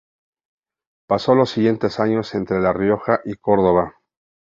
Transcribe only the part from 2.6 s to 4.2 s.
Rioja y Córdoba.